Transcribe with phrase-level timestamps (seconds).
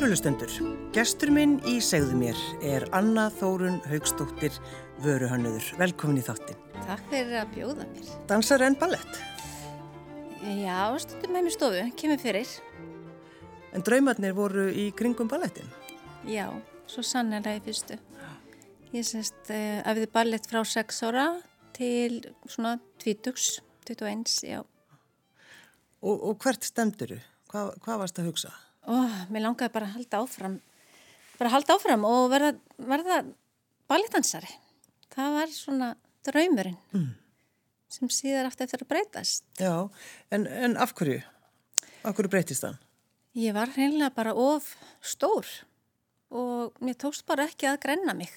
[0.00, 0.48] Kærulustendur,
[0.96, 4.54] gestur minn í segðu mér er Anna Þórun Haugstóttir
[5.04, 5.66] Vöruhönnuður.
[5.76, 6.56] Velkomin í þáttin.
[6.86, 8.06] Takk fyrir að bjóða mér.
[8.30, 9.18] Dansar en ballett?
[10.56, 12.54] Já, stundum með mér stofu, kemur fyrir.
[13.76, 15.68] En draumarnir voru í kringum ballettin?
[16.24, 16.46] Já,
[16.88, 18.00] svo sannlega í fyrstu.
[18.96, 21.26] Ég semst uh, æfði ballett frá 6 ára
[21.76, 23.60] til svona 20,
[23.92, 24.64] 21, já.
[26.00, 27.22] Og, og hvert stemdur þú?
[27.52, 28.56] Hvað, hvað varst að hugsa?
[28.88, 28.96] Ó,
[29.28, 30.58] mér langaði bara að halda áfram,
[31.36, 33.18] bara að halda áfram og verða, verða
[33.90, 34.52] ballettansari.
[35.10, 35.88] Það var svona
[36.26, 37.08] draumurinn mm.
[37.92, 39.44] sem síðar aftur eftir að breytast.
[39.60, 39.74] Já,
[40.32, 41.20] en, en af hverju?
[42.00, 42.78] Af hverju breytist þann?
[43.38, 44.72] Ég var hreinlega bara of
[45.06, 45.46] stór
[46.30, 48.32] og mér tókst bara ekki að grenna mig.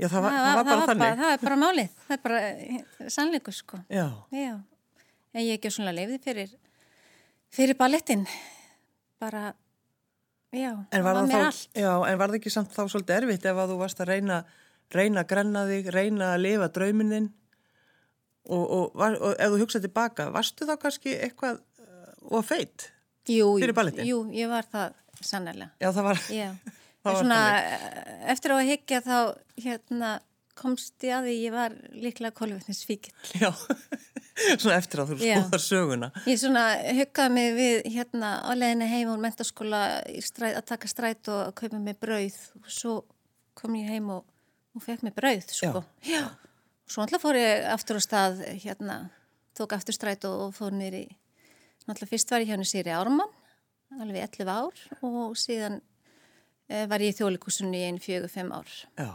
[0.00, 1.02] Já, það var, það var, það var bara það þannig.
[1.02, 3.78] Bara, það er bara málið, það er bara eh, sannleiku sko.
[3.92, 4.06] Já.
[4.34, 4.54] Já,
[5.36, 6.56] en ég ekki svona lefði fyrir,
[7.52, 8.24] fyrir ballettin
[9.22, 9.44] bara,
[10.54, 11.68] já, það var mér allt.
[11.78, 14.40] Já, en var það ekki samt þá svolítið erfitt ef að þú varst að reyna,
[14.94, 17.28] reyna að grenna þig, reyna að lifa draumininn
[18.48, 22.90] og, og, og, og ef þú hugsaði tilbaka, varstu þá kannski eitthvað uh, og feitt
[23.26, 24.08] fyrir ballettin?
[24.08, 25.70] Jú, ég var það sannlega.
[25.78, 26.22] Já, það var...
[26.34, 26.48] Já,
[27.02, 27.40] það var svona,
[28.34, 29.18] eftir á að higgja þá,
[29.62, 30.14] hérna,
[30.58, 33.14] komst ég að því ég var líklega kolvetnisfíkil.
[33.38, 33.52] Já,
[34.34, 36.10] svona eftir að þú skoðar söguna.
[36.28, 36.64] Ég svona
[36.98, 39.82] huggaði mig við hérna á leðinu heim og mentaskóla
[40.24, 42.94] stræð, að taka stræt og að kaupa mig brauð og svo
[43.58, 44.24] kom ég heim og,
[44.76, 45.84] og fekk mig brauð, sko.
[46.06, 46.16] Já.
[46.16, 46.24] Já.
[46.82, 48.98] Og svo alltaf fór ég aftur á stað, hérna,
[49.58, 51.06] tók aftur stræt og, og fór nýri,
[51.86, 53.32] náttúrulega fyrst var ég hérna Sýri Ármann,
[54.00, 55.82] alveg 11 ár og síðan
[56.68, 58.72] e, var ég í þjóðlíkusunni í einn fjögur, fimm ár.
[58.96, 59.12] Já.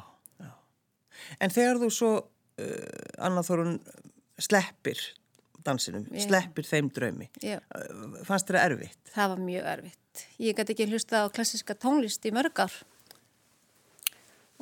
[1.42, 2.12] En þegar þú svo,
[2.62, 3.78] uh, Anna Þorun,
[4.42, 4.98] sleppir
[5.68, 6.28] dansinum, yeah.
[6.28, 7.62] sleppir þeim draumi, yeah.
[8.28, 9.02] fannst það erfitt?
[9.12, 10.16] Það var mjög erfitt.
[10.42, 12.76] Ég gæti ekki hlusta á klassiska tónlist í mörg ár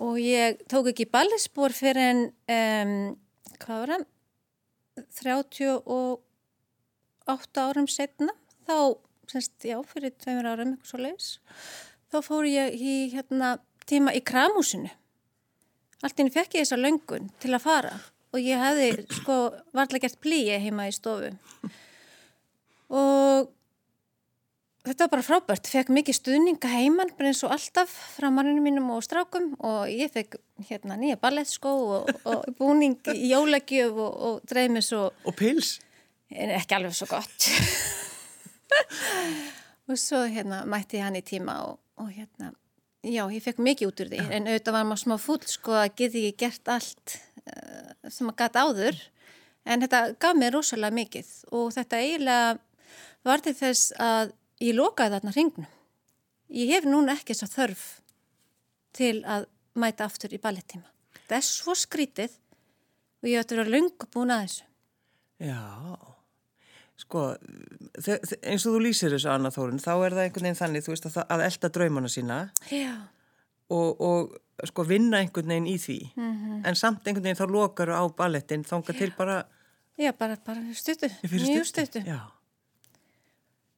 [0.02, 2.22] og ég tók ekki ballisbor fyrir en,
[2.52, 3.16] um,
[3.62, 4.03] hvað var það,
[5.22, 8.34] 38 árum setna,
[8.68, 8.78] þá,
[9.31, 11.30] semst, já, fyrir tveimur árum, eitthvað svo leiðis,
[12.12, 13.47] þá fór ég í hérna,
[13.88, 14.91] tíma í kramúsinu
[16.03, 17.94] allt inn fekk ég þessa löngun til að fara
[18.35, 19.35] og ég hefði sko
[19.75, 21.31] varlega gert plíi heima í stofu.
[22.96, 23.51] Og
[24.85, 28.91] þetta var bara frábært, fekk mikið stuðninga heimann bara eins og alltaf frá manninu mínum
[28.94, 29.53] og strákum.
[29.63, 30.38] Og ég fekk
[30.69, 35.79] hérna nýja ballettskó og, og búning í jólagjöf og, og dreymis og og pils?
[36.29, 37.50] ekki alveg svo gott.
[39.85, 42.47] Og svo hérna mætti ég hann í tíma og, og hérna
[43.06, 45.91] Já, ég fekk mikið út úr því, en auðvitað var maður smá full sko að
[46.00, 47.13] geti ekki gert allt
[47.46, 47.75] uh,
[48.11, 49.01] sem maður gæti áður,
[49.66, 52.57] en þetta gaf mér rosalega mikið og þetta eiginlega
[53.25, 54.33] var til þess að
[54.63, 55.69] ég lokaði þarna hringnum.
[56.55, 57.85] Ég hef núna ekki þess að þörf
[58.95, 60.88] til að mæta aftur í ballettíma.
[61.25, 62.35] Það er svo skrítið
[63.25, 64.67] og ég ætti að vera lungu búin að þessu.
[65.41, 65.63] Já,
[67.01, 67.25] sko,
[67.97, 71.09] eins og þú lýsir þessu Anna Þórun, þá er það einhvern veginn þannig, þú veist,
[71.09, 72.37] að, að elda draumana sína
[73.73, 76.63] og, og sko vinna einhvern veginn í því, mm -hmm.
[76.67, 79.43] en samt einhvern veginn þá lokar á ballettin, þánga til bara...
[79.97, 82.03] Já, bara, bara stuttu, mjög stuttu.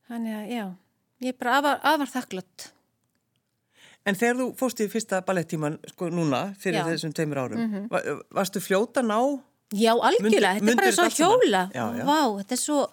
[0.07, 0.65] Þannig að, já,
[1.19, 2.71] ég er bara afar, afar þakklott.
[4.05, 6.85] En þegar þú fóst í fyrsta ballettíman, sko núna, fyrir já.
[6.85, 7.87] þessum teimur árum, mm -hmm.
[7.89, 8.01] var,
[8.31, 9.39] varstu fljóta ná...
[9.73, 11.69] Já, algjörlega, Mundi, þetta er bara svo hjóla.
[11.73, 12.03] Já, já.
[12.05, 12.89] Vá, þetta er svo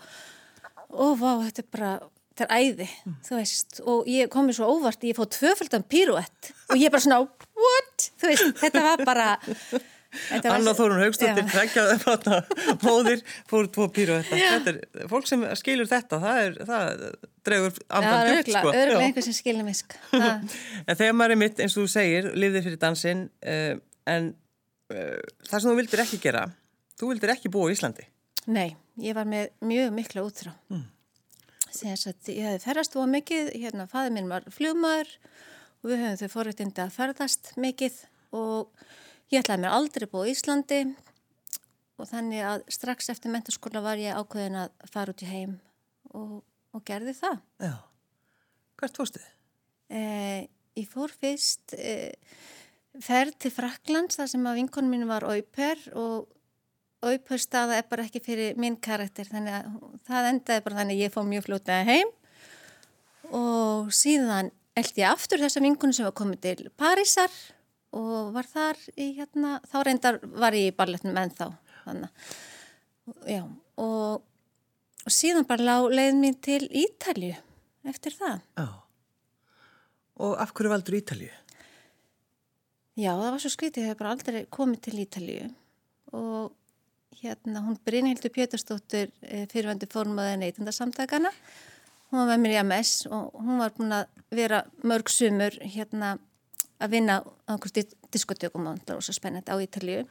[0.94, 2.00] og vá, þetta er bara,
[2.34, 3.16] þetta er æði mm.
[3.25, 7.20] þú veist, og ég komi svo óvart ég fóð tvöföldan píruett og ég bara svona,
[7.54, 8.06] what?
[8.20, 9.28] Þú veist, þetta var bara
[10.46, 12.36] Anna Þórun Haugstóttir tveggjaði þarna
[12.84, 17.04] móðir fór tvo píruetta þetta er, fólk sem skilur þetta það, er, það
[17.48, 18.70] dregur andan djúpt sko.
[18.70, 19.98] Örgulega einhver sem skilur misk
[20.88, 23.75] En þegar maður er mitt, eins og þú segir lifðir fyrir dansin uh,
[24.10, 24.32] en
[24.94, 25.19] uh,
[25.50, 26.48] það sem þú vildir ekki gera
[26.94, 28.06] þú vildir ekki búa í Íslandi
[28.44, 30.52] Nei, ég var með mjög mikla útrá.
[30.69, 30.84] Mm.
[31.82, 35.11] Að ég hefði ferðast og mikið, hérna, fæði minn var fljómaður
[35.82, 37.97] og við höfum þau forrættindi að ferðast mikið
[38.35, 38.85] og
[39.32, 40.81] ég ætlaði mér aldrei búið í Íslandi
[41.99, 45.56] og þannig að strax eftir menturskóla var ég ákveðin að fara út í heim
[46.15, 46.41] og,
[46.75, 47.41] og gerði það.
[47.62, 47.75] Já,
[48.81, 49.32] hvert fórstu þið?
[49.94, 50.41] Eh,
[50.81, 52.15] ég fór fyrst eh,
[53.03, 56.31] ferð til Fraklands þar sem að vinkonum mín var auper og
[57.10, 59.72] auðpörstaða er bara ekki fyrir minn karakter þannig að
[60.08, 62.12] það endaði bara þannig að ég fóð mjög fljótaði heim.
[63.34, 67.34] Og síðan eld ég aftur þessa vinkunum sem var komið til Parísar
[67.94, 71.46] og var þar í hérna, þá reyndar var ég í balletnum en þá
[71.84, 72.30] þannig
[73.30, 74.24] já og,
[75.04, 77.36] og síðan bara lág leið mér til Ítalju
[77.86, 78.40] eftir það.
[78.58, 78.66] Já,
[80.22, 81.30] Og af hverju valdur Ítalju?
[82.94, 85.48] Já, það var svo skritið, ég hef bara aldrei komið til Ítalju
[86.14, 86.52] og
[87.25, 91.32] hérna hún Brynhildur Péturstóttir eh, fyrirvendu fórmaði neytundarsamtakana
[92.11, 96.17] hún var með mér í MS og hún var búin að vera mörg sumur hérna
[96.82, 100.05] að vinna á einhverjum diskotökum og það var svo spennandi á Ítalju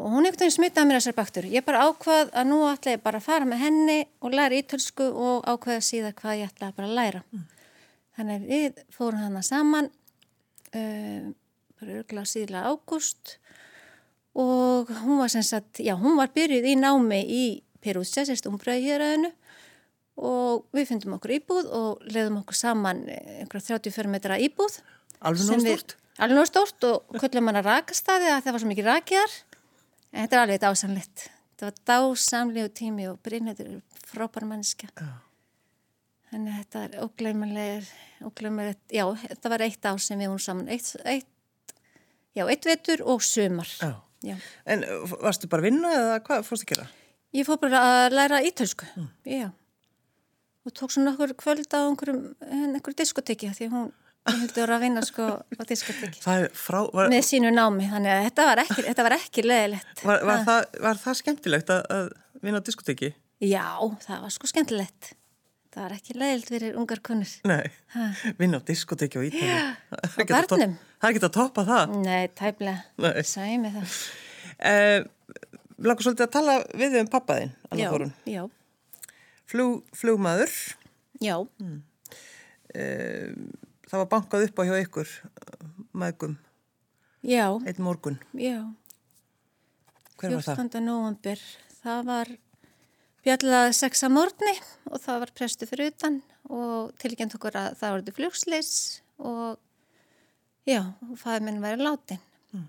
[0.00, 3.20] og hún veginn smitaði mér þessar baktur ég bara ákvað að nú ætla ég bara
[3.20, 6.96] að fara með henni og læra ítalsku og ákvaða síðan hvað ég ætla bara að
[6.98, 7.22] læra.
[7.30, 7.44] Mm.
[8.16, 9.90] þannig við fórum hana saman
[10.74, 11.34] um,
[11.80, 13.36] bara örgulega síðlega ágúst
[14.34, 17.44] og hún var sem sagt, já hún var byrjuð í námi í
[17.80, 19.30] Perúsa, sérst umbröði hér aðeinu
[20.20, 24.80] og við fundum okkur íbúð og leiðum okkur saman einhverja 34 metra íbúð
[25.20, 25.96] Alveg nóg stort?
[26.20, 29.36] Alveg nóg stort og köllum hann að rakastadi að það var svo mikið rakiðar
[30.10, 35.08] en þetta er alveg dásamlegt þetta var dásamlegu tími og Brynhættur er frábær mannska já.
[36.30, 37.90] þannig að þetta er ógleimulegir
[38.92, 41.74] já, þetta var eitt ár sem við vorum saman eitt, eitt,
[42.36, 43.94] já, eitt vetur og sömar já.
[44.26, 44.36] Já.
[44.68, 44.84] En
[45.22, 46.86] varstu bara að vinna eða hvað fórstu að gera?
[47.36, 49.08] Ég fór bara að læra ítölsku, mm.
[49.30, 49.48] já.
[50.66, 53.86] Og tók svona okkur kvöld á einhverjum, einhverjum diskoteki því hún
[54.28, 56.20] hildur að vinna sko á diskoteki.
[56.52, 60.04] Frá, var, Með sínu námi, þannig að þetta var ekki, þetta var ekki leðilegt.
[60.04, 62.10] Var, var, það, var það skemmtilegt að, að
[62.44, 63.12] vinna á diskoteki?
[63.40, 63.64] Já,
[64.04, 65.14] það var sko skemmtilegt.
[65.70, 67.32] Það var ekki leiðilt fyrir ungar kunnur.
[67.46, 67.70] Nei,
[68.40, 69.46] vinna á diskoteki og ítali.
[69.46, 70.72] Já, á barnum.
[70.98, 71.92] Það er ekki að toppa það.
[72.02, 73.22] Nei, tæplega.
[73.22, 73.94] Sæði mig það.
[74.70, 74.98] Eh,
[75.80, 78.10] Langar svolítið að tala við um pappaðinn, Anna Þorun.
[78.28, 79.12] Já, já.
[79.48, 80.56] Flug, flugmaður.
[81.24, 81.36] Já.
[81.62, 81.78] Mm.
[82.74, 83.30] Eh,
[83.88, 85.14] það var bankað upp á hjá ykkur,
[86.02, 86.36] maðgum.
[87.24, 87.46] Já.
[87.64, 88.18] Eitt morgun.
[88.36, 88.58] Já.
[90.20, 90.60] Hver var það?
[90.66, 90.84] 14.
[90.84, 91.46] november.
[91.80, 92.34] Það var
[93.26, 94.54] bjallaði sex að morgni
[94.90, 96.20] og það var prestu fyrir utan
[96.50, 98.72] og tilgjent okkur að það þetta flugsleis
[99.20, 99.58] og
[100.68, 100.82] já,
[101.20, 102.20] fæði minn væri látin.
[102.54, 102.68] Mm.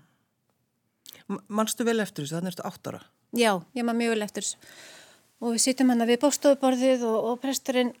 [1.48, 2.38] Manstu vel eftir þessu?
[2.38, 3.04] Þannig erstu áttara?
[3.32, 5.00] Já, ég maður mjög vel eftir þessu
[5.42, 7.92] og við sýtum hann að við bóstofuborðið og, og presturinn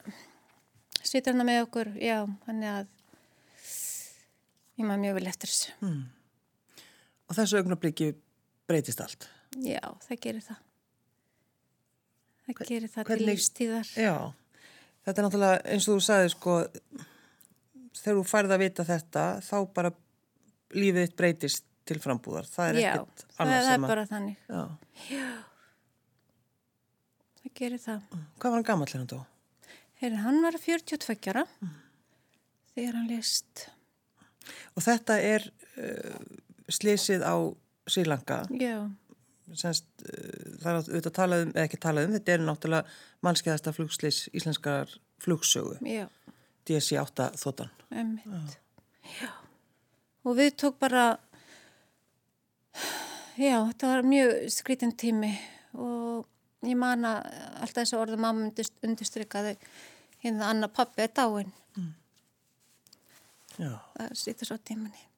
[1.02, 2.90] sýtur hann að með okkur, já, hann er að
[4.78, 5.72] ég maður mjög vel eftir þessu.
[5.82, 6.02] Mm.
[7.26, 8.12] Og þessu augnabliki
[8.70, 9.26] breytist allt?
[9.58, 10.60] Já, það gerir það.
[12.42, 13.90] Það gerir það Hvernig, til lífstíðar.
[14.02, 14.14] Já,
[15.06, 16.56] þetta er náttúrulega eins og þú sagði sko,
[17.98, 19.92] þegar þú færði að vita þetta, þá bara
[20.72, 22.48] lífið þitt breytist til frambúðar.
[22.50, 23.54] Það er Já, ekkert annars sem að...
[23.54, 24.40] Já, það er bara þannig.
[24.48, 24.62] Já.
[25.12, 25.28] Já,
[27.42, 28.08] það gerir það.
[28.12, 29.20] Hvað var hann gammal hérna þá?
[30.02, 31.76] Heyri, hann var 42 ára mm.
[32.72, 33.66] þegar hann list.
[34.74, 35.46] Og þetta er
[35.78, 36.18] uh,
[36.66, 37.34] slísið á
[37.90, 38.42] Sýlanka.
[38.58, 38.90] Já
[39.58, 43.74] semst, eh, það er auðvitað talað um, eða ekki talað um, þetta er náttúrulega mannskeiðasta
[43.76, 44.92] flugsleis íslenskar
[45.22, 45.76] flugsögu.
[45.86, 46.06] Já.
[46.68, 49.30] DSI 8 þóttan Já.
[50.22, 51.18] Og við tók bara
[53.34, 55.32] já, þetta var mjög skrítin tími
[55.74, 56.28] og
[56.62, 57.26] ég man að
[57.64, 58.52] alltaf þessu orða mamma
[58.86, 59.56] undirstrykkaði
[60.22, 61.50] hérna Anna pappi er dáin.
[61.74, 61.94] Mm.
[63.58, 63.72] Já.
[63.96, 65.08] Það sýttur svo tíminni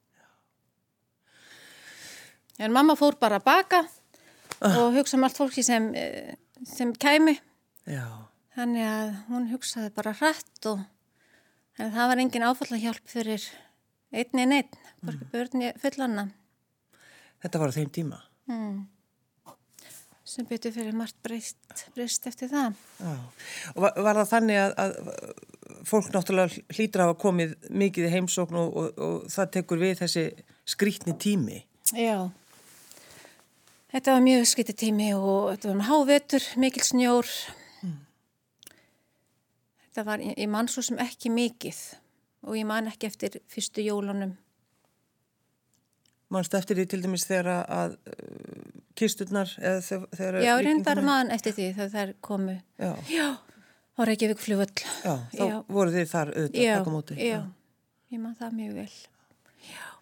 [2.59, 3.81] En mamma fór bara að baka
[4.61, 7.37] og hugsa um allt fólki sem, eh, sem kæmi
[7.87, 8.07] Já.
[8.55, 10.83] þannig að hún hugsaði bara hrætt og
[11.77, 13.43] það var engin áfallahjálp fyrir
[14.15, 15.29] einni en einn mm.
[15.31, 16.29] börni fullanna
[17.43, 18.77] Þetta var á þeim tíma mm.
[20.23, 21.59] sem byrju fyrir margt breyst,
[21.97, 23.17] breyst eftir það Já.
[23.75, 24.95] og var, var það þannig að, að
[25.85, 29.99] fólk náttúrulega hlýtur að hafa komið mikið í heimsókn og, og, og það tekur við
[30.05, 30.25] þessi
[30.65, 31.61] skrítni tími
[31.93, 32.31] Já
[33.95, 37.29] Þetta var mjög skritið tími og þetta var hávetur, mikil snjór.
[37.79, 37.93] Mm.
[39.85, 41.79] Þetta var, ég man svo sem ekki mikið
[42.43, 44.35] og ég man ekki eftir fyrstu jólunum.
[46.27, 48.67] Manstu eftir því til dæmis þegar að uh,
[48.99, 50.41] kisturnar eða þegar...
[50.43, 52.59] Já, reyndar man eftir því þegar þær komu.
[52.75, 52.91] Já.
[53.15, 53.27] Já,
[53.95, 54.87] á Reykjavík fljóðvöld.
[55.07, 55.57] Já, þá Já.
[55.71, 57.21] voru þið þar auðvitað að taka móti.
[57.31, 57.43] Já,
[58.11, 58.89] ég man það mjög vel.
[59.71, 59.94] Já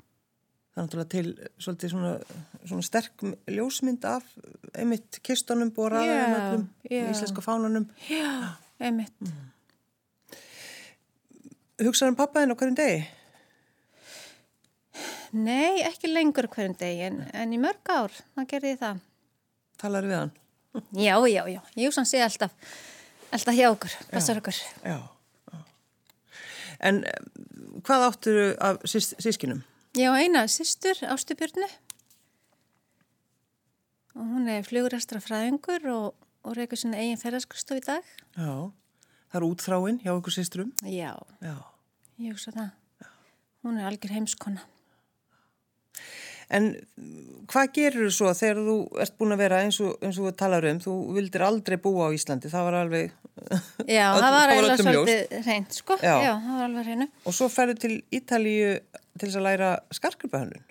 [0.74, 2.12] það er náttúrulega til svolítið svona,
[2.66, 4.26] svona sterk ljósmynd af
[4.74, 7.12] einmitt kistunum boraðum öllum yeah.
[7.14, 9.50] íslenska fánunum Já, einmitt mm.
[11.84, 13.04] Hugsaður um pappaðinn á hverjum degi?
[15.34, 19.04] Nei, ekki lengur hverjum degi en, en í mörg ár, það gerði það
[19.84, 20.34] Talar við hann?
[20.98, 22.74] Já, já, já, ég hugsa hann sé alltaf
[23.34, 25.62] alltaf hjá okkur, passar okkur Já, já.
[26.84, 27.04] En
[27.86, 29.62] hvað áttur af sískinum?
[29.94, 31.68] Ég á eina sýstur, Ástubjörnu
[34.18, 36.08] og hún er flugurastra fræðingur og,
[36.42, 38.08] og reykur svona eigin ferðarskristof í dag.
[38.34, 38.74] Já,
[39.30, 40.72] það er útþráinn hjá okkur sýsturum.
[40.82, 41.14] Já,
[41.46, 41.56] Já.
[42.18, 42.72] ég hugsa það.
[43.06, 43.10] Já.
[43.62, 44.66] hún er algjör heimskona.
[46.50, 46.72] En
[47.52, 50.36] hvað gerur þú svo þegar þú ert búin að vera eins og, eins og við
[50.42, 53.16] talar um, þú vildir aldrei búa á Íslandi, það var alveg...
[53.88, 56.16] Já, öll, það var eiginlega svolítið reynd, sko, já.
[56.28, 57.10] já, það var alveg reynu.
[57.24, 58.76] Og svo ferðu til Ítalíu
[59.18, 60.70] til þess að læra skarkrupahönnun?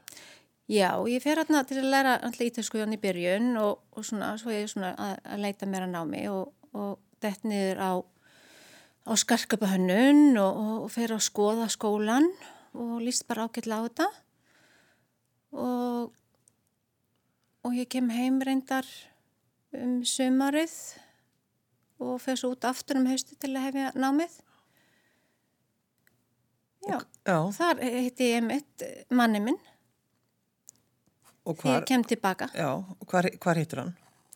[0.73, 4.53] Já, ég fer hérna til að læra alltaf ítalskuðan í byrjun og, og svona, svo
[4.55, 7.93] ég er svona að, að leita mér að námi og, og dett niður á,
[9.11, 12.31] á skarkrupahönnun og, og fer að skoða skólan
[12.79, 14.09] og líst bara ágætla á þetta
[15.53, 16.13] og,
[17.63, 18.89] og ég kem heim reyndar
[19.77, 20.75] um sömarið
[22.03, 24.41] og fer svo út aftur um haustu til að hefja námið.
[26.83, 27.37] Já, Já.
[27.55, 29.61] þar heiti ég mitt manni minn.
[31.43, 31.81] Hvar?
[31.81, 32.49] Ég kem tilbaka.
[32.55, 33.93] Já, og hvar, hvar heitur hann?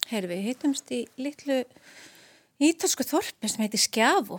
[0.07, 1.63] Herfi, við heitumst í litlu
[2.63, 4.39] ítalsku þorpi sem heiti Skjafu.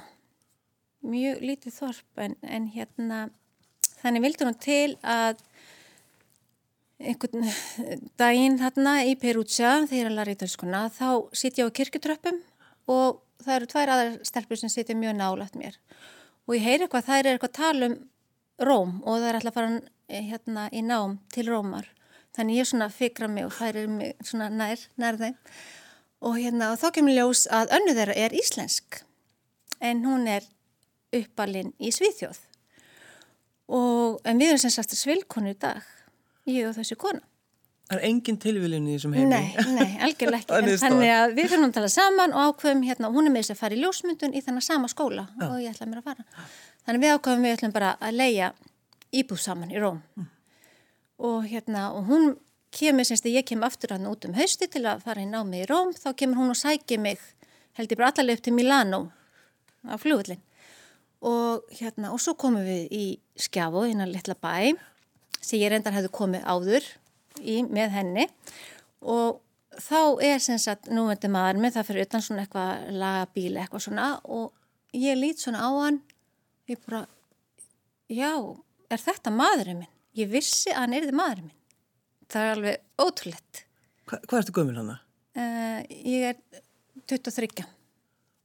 [1.07, 3.19] Mjög lítið þorp en, en hérna
[4.01, 5.43] þannig vildur hún til að
[6.98, 7.46] einhvern
[8.18, 12.39] daginn þarna í Perútsja þegar ég læra ítalskuna þá sitt ég á kirkutröppum
[12.89, 15.77] og það eru tvær aðar stelpur sem sitja mjög nálægt mér.
[16.48, 17.98] Og ég heyri eitthvað það er eitthvað að tala um
[18.58, 19.74] Róm og það er alltaf að fara
[20.10, 21.89] eh, hérna í nám til Rómar.
[22.34, 25.36] Þannig ég svona fikra mig og það er svona nær, nær þeim.
[26.25, 29.04] Og hérna og þá kemur ljós að önnu þeirra er íslensk
[29.86, 30.48] en hún er
[31.13, 32.39] uppalinn í Svíþjóð.
[33.77, 35.86] Og en við erum sem sagt svilkonu í dag
[36.48, 37.24] ég og þessi kona.
[37.88, 39.27] Það er engin tilvílin í þessum heimi?
[39.32, 40.56] Nei, nei, algjörlega ekki.
[40.58, 43.54] en þannig að við fyrir að tala saman og ákveðum hérna, hún er með þess
[43.54, 45.46] að fara í ljósmyndun í þennan sama skóla Já.
[45.48, 46.25] og ég ætla mér að fara.
[46.84, 48.50] Þannig við ákveðum við ætlum bara að leia
[49.16, 50.01] íbúð saman í Róm.
[50.20, 50.27] Mm.
[51.30, 52.27] Og hérna, og hún
[52.75, 55.63] kemur, semst að ég kem aftur hann út um hausti til að fara í námi
[55.63, 57.24] í Róm, þá kemur hún og sækir mig,
[57.80, 59.01] held ég bara allaveg upp til Milano
[59.88, 60.44] á flugullin.
[61.24, 63.06] Og hérna, og svo komum við í
[63.39, 64.75] Skjafo, innan litla bæ
[65.41, 66.88] sem ég reyndar hefði komið áður
[67.41, 68.27] í, með henni
[69.01, 69.41] og
[69.77, 74.12] þá er sem sagt núvendur maður með það fyrir utan svona eitthvað lagabíli eitthvað svona
[74.25, 74.53] og
[74.98, 76.01] ég lít svona á hann
[76.67, 77.06] ég bara,
[78.12, 78.34] já,
[78.91, 79.94] er þetta maðurinn minn?
[80.17, 81.56] Ég vissi að hann erði maðurinn minn.
[82.27, 83.62] Það er alveg ótrúlegt.
[84.08, 84.98] Hva, hvað ertu gömul hana?
[85.38, 86.62] Uh, ég er
[87.08, 87.67] 23.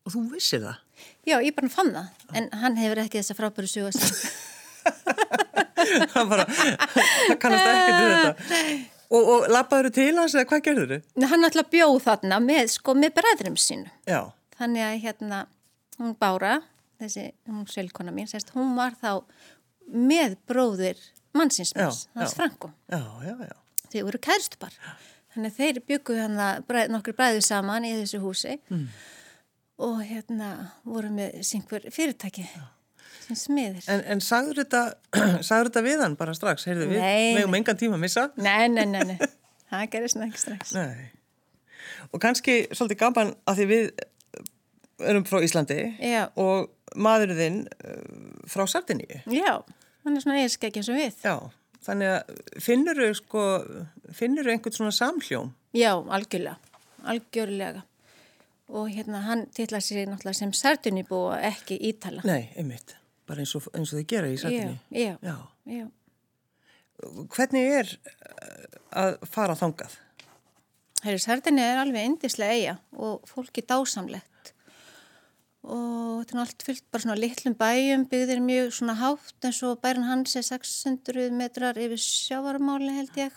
[0.02, 1.08] Og þú vissið það?
[1.26, 3.90] Já, ég bara fann það, en hann hefur ekki þessa frábæru suga
[6.14, 8.75] það bara, það kannast ekki til þetta.
[9.12, 11.25] Og, og lappaður til hans eða hvað gerður þau?
[11.33, 14.21] Hann að bjóð þarna með, sko, með bræðurum sín Já.
[14.57, 15.41] þannig að hérna
[15.99, 16.55] hún Bára,
[17.02, 19.21] þessi hún svelkona mín, sérst, hún var þá
[19.93, 21.00] með bróðir
[21.37, 22.73] mannsinsmanns, hans Franko.
[23.93, 24.76] Þau voru kærstupar
[25.35, 28.87] þannig að þeir byggu hann að nokkur bræðu saman í þessu húsi mm.
[29.85, 30.52] og hérna
[30.88, 32.49] voru með syngur fyrirtæki.
[32.49, 32.71] Já
[33.38, 33.84] smiðir.
[33.92, 34.82] En, en sagður þetta,
[35.48, 36.66] þetta við hann bara strax?
[36.68, 37.02] Heyrðu við,
[37.38, 38.28] við um engan tíma að missa?
[38.36, 39.16] Nei, nei, nei, nei.
[39.72, 40.74] það gerist ekki strax.
[40.76, 41.10] Nei.
[42.12, 43.90] Og kannski svolítið gaman að því við
[45.08, 46.26] erum frá Íslandi Já.
[46.38, 49.22] og maðurinn uh, frá Sardiníu.
[49.32, 49.62] Já,
[50.04, 51.16] hann er svona eiginskæk eins og við.
[51.24, 51.36] Já,
[51.86, 53.46] þannig að finnur þau sko,
[54.14, 55.52] finnur þau einhvern svona samhljóm?
[55.76, 56.58] Já, algjörlega,
[57.08, 57.86] algjörlega.
[58.72, 62.24] Og hérna hann tilla sér náttúrulega sem Sardiníu búa ekki Ítala.
[62.28, 62.96] Nei, einmitt
[63.29, 64.79] bara eins og, eins og þið gera í satinni.
[64.91, 65.37] Já, já,
[65.73, 65.87] já.
[67.35, 69.97] Hvernig er eh, að fara þangað?
[71.02, 74.52] Herri, satinni er alveg endislega eiga og fólki dásamlegt
[75.62, 79.79] og þetta er allt fyllt bara svona litlum bæjum, byggðir mjög svona hátt eins og
[79.83, 83.37] bærin hans er 600 metrar yfir sjávarmáli held ég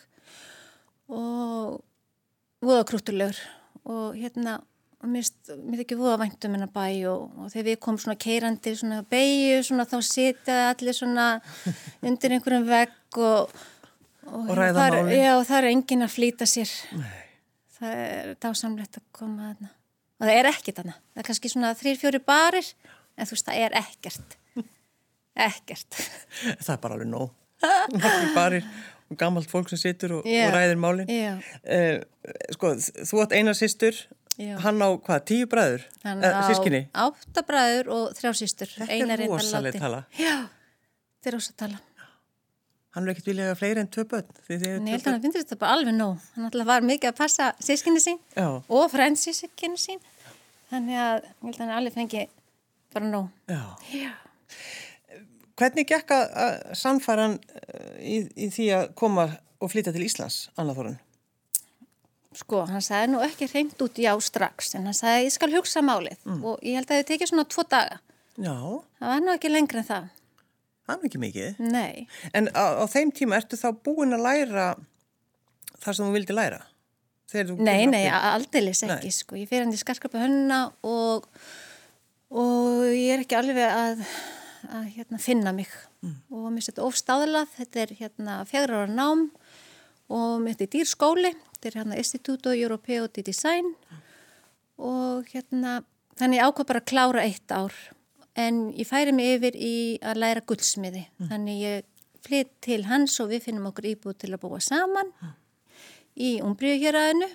[1.13, 1.83] og
[2.65, 3.37] voðakrúttulegur
[3.85, 4.57] og hérna
[5.05, 8.17] og mér finnst ekki voða vænt um hennar bæ og, og þegar við komum svona
[8.25, 11.27] keirandi svona beigju svona þá sita allir svona
[12.07, 13.53] undir einhverjum vegg og,
[14.25, 16.73] og, og ræða máli Já það er engin að flýta sér.
[16.97, 17.13] Nei.
[17.77, 19.71] það er dásamlegt að koma þarna.
[20.15, 20.97] Og það er ekkert þarna.
[21.13, 22.73] Það er kannski svona þrýr fjóri barir
[23.15, 24.37] en þú veist það er ekkert.
[25.45, 25.97] Ekkert.
[26.63, 27.33] Það er bara alveg nóg.
[28.37, 28.63] Barir
[29.11, 31.99] og gammalt fólk sem situr og, og ræðir máli uh,
[32.55, 33.97] Sko þú átt eina sýstur
[34.35, 34.55] Já.
[34.65, 35.83] Hann á hvað, tíu bræður?
[36.03, 36.81] Hann eh, á sískinni?
[36.91, 38.71] átta bræður og þrjá sístur.
[38.75, 40.01] Þetta er rosalega tala.
[40.19, 40.49] Já,
[41.21, 41.83] þetta er rosalega tala.
[42.95, 44.27] Hann er ekkert viljað að fleiri enn tvö börn.
[44.47, 46.27] Nei, ég held að hann finnst þetta bara alveg nóg.
[46.35, 48.47] Hann alltaf var mikið að passa sískinni sín Já.
[48.55, 50.03] og frændsískinni sín.
[50.71, 52.21] Þannig að ég held að hann alveg fengi
[52.95, 53.27] bara nóg.
[53.51, 53.63] Já.
[53.91, 54.13] Já.
[55.59, 58.15] Hvernig gekk að sannfæra hann eh, í,
[58.47, 59.27] í því að koma
[59.59, 60.95] og flytja til Íslands, Anna Þorun?
[62.35, 65.83] Sko, hann sagði nú ekki reynd út já strax, en hann sagði ég skal hugsa
[65.85, 66.41] málið mm.
[66.43, 68.01] og ég held að það tekið svona tvo daga.
[68.35, 68.55] Já.
[68.99, 70.09] Það var nú ekki lengri en það.
[70.85, 71.61] Það er ekki mikið.
[71.71, 72.05] Nei.
[72.35, 74.67] En á, á þeim tíma ertu þá búin að læra
[75.81, 76.61] það sem þú vildi læra?
[77.35, 79.15] Nei, nei, aldeilis ekki, nei.
[79.15, 79.35] sko.
[79.39, 81.25] Ég fyrir hann í skarskapa hönna og,
[82.31, 84.03] og ég er ekki alveg að,
[84.69, 85.71] að hérna, finna mig.
[86.05, 86.19] Mm.
[86.29, 87.51] Og mér finnst þetta ofstáðlað.
[87.57, 89.25] Þetta er hérna fjagra ára nám
[90.13, 91.33] og mér þetta í dýrskóli.
[91.65, 93.71] Þetta er hérna Instituto Europeo di Design
[94.77, 95.79] og hérna
[96.13, 97.73] þannig ákvað bara að klára eitt ár
[98.37, 101.01] en ég færi mig yfir í að læra guldsmiði.
[101.17, 101.31] Mm.
[101.31, 101.87] Þannig ég
[102.27, 105.33] flytt til hans og við finnum okkur íbúið til að búa saman mm.
[106.21, 107.31] í Umbriðuhjaraðinu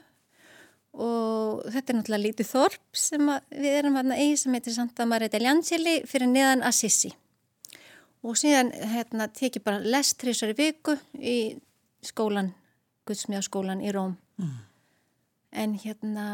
[1.03, 5.35] og þetta er náttúrulega lítið þorp sem við erum hérna í sem heitir Santa Maria
[5.35, 7.11] del Angeli fyrir neðan Assisi.
[8.23, 11.37] Og síðan hérna tekið bara lest trísar í viku í
[12.07, 12.55] skólan,
[13.11, 14.15] Guðsmíðaskólan í Róm.
[14.39, 14.57] Mm.
[15.51, 16.27] En hérna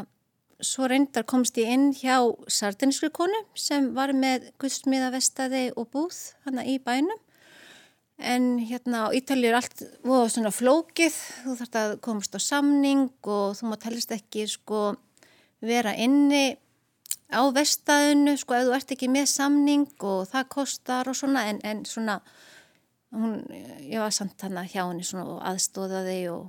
[0.63, 2.17] svo reyndar komst ég inn hjá
[2.49, 6.17] sardinískri konu sem var með guðsmiðavestaði og búð
[6.47, 7.19] hana í bænum
[8.17, 13.11] en hérna á Ítalið er allt voða svona flókið, þú þarfst að komast á samning
[13.29, 14.95] og þú má telist ekki sko
[15.61, 16.57] vera inni
[17.29, 21.61] á vestaðinu sko ef þú ert ekki með samning og það kostar og svona en,
[21.61, 22.17] en svona
[23.13, 23.43] hún,
[23.85, 26.47] ég var samt hana hjá henni svona og aðstóðaði og,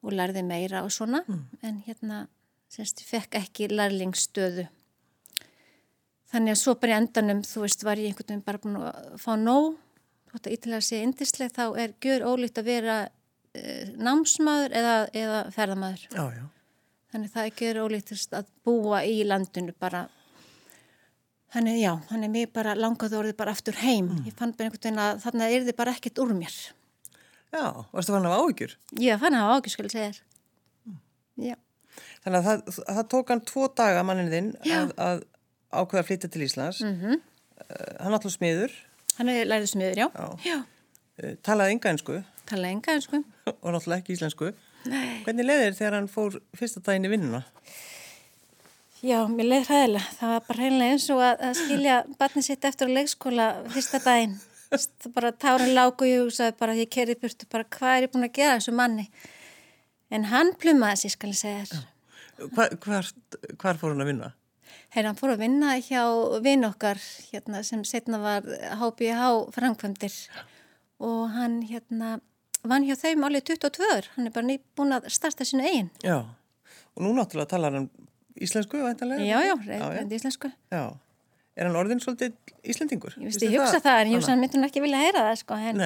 [0.00, 1.40] og lærði meira og svona mm.
[1.66, 2.20] en hérna
[2.70, 4.66] semst ég fekk ekki lærlingstöðu
[6.30, 9.16] þannig að svo bara í endanum þú veist var ég einhvern veginn bara búin að
[9.20, 9.74] fá nóg
[10.30, 12.96] þótt að ítlaða sé indislega þá er gjör ólíkt að vera
[13.54, 13.62] e,
[13.98, 16.44] námsmaður eða, eða ferðamaður já, já.
[17.12, 20.06] þannig það er gjör ólíkt að búa í landinu bara
[21.50, 24.26] þannig já, þannig mér bara langaði orðið bara aftur heim mm.
[24.30, 26.60] ég fann bara einhvern veginn að þarna er þið bara ekkert úr mér
[27.50, 28.76] Já, varstu fann af áhyggjur?
[29.00, 30.22] Já, fann af áhyggjur skal ég segja þér
[30.86, 31.02] mm.
[31.50, 31.56] Já
[32.24, 35.22] Þannig að það, það tók hann tvo daga mannin þinn að, að
[35.70, 36.80] ákveða að flytja til Íslands.
[36.84, 37.20] Mm -hmm.
[38.00, 38.74] hann alltaf smiður.
[39.18, 40.08] Hann er lærið smiður, já.
[40.14, 40.28] já.
[40.44, 40.58] já.
[41.20, 42.18] Uh, talaði enga einsku.
[42.48, 43.22] Talaði enga einsku.
[43.62, 44.52] Og náttúrulega ekki íslensku.
[44.88, 45.22] Nei.
[45.24, 47.42] Hvernig leiðir þegar hann fór fyrsta daginn í vinnuna?
[49.00, 50.14] Já, mér leiði hræðilega.
[50.18, 54.36] Það var bara hreinlega eins og að, að skilja barni sitt eftir leikskóla fyrsta daginn.
[54.70, 58.12] Það bara tárin lágu í húsaði bara því ég kerði burtu bara hvað er ég
[58.12, 59.08] búin að gera þessu manni.
[60.14, 61.88] En hann plumaði sér, skal ég segja þér.
[62.54, 63.08] Hvar, hvar,
[63.60, 64.30] hvar fór hann að vinna?
[64.94, 66.02] Hérna, hann fór að vinna hjá
[66.42, 66.98] vinn okkar
[67.30, 68.46] hérna, sem setna var
[68.80, 70.16] HBH framkvæmdir
[71.02, 72.16] og hann hérna,
[72.66, 74.08] vann hjá þeim alveg 22 ör.
[74.16, 75.92] Hann er bara nýbúin að starta sínu eigin.
[76.06, 76.22] Já,
[76.94, 77.90] og nú náttúrulega talar hann
[78.38, 79.22] íslensku, væntalega?
[79.26, 80.50] Já, já, reynd íslensku.
[80.74, 80.84] Já,
[81.60, 83.16] er hann orðin svolítið íslendingur?
[83.20, 85.60] Ég, ég hugsa það, það en ég hugsa hann hann ekki vilja heyra það, sko.
[85.60, 85.84] En.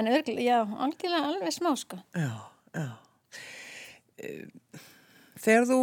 [0.00, 1.98] En örgl, já, algjörlega alveg smá, sko.
[2.16, 2.30] Já,
[2.78, 2.86] já.
[5.40, 5.80] Þegar þú,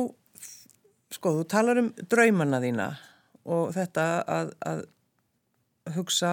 [1.13, 2.88] sko, þú talar um draumanna þína
[3.47, 4.86] og þetta að, að
[5.95, 6.32] hugsa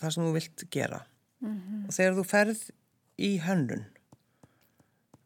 [0.00, 1.02] það sem þú vilt gera
[1.42, 1.82] mm -hmm.
[1.88, 2.62] og þegar þú ferð
[3.18, 3.84] í hönnun,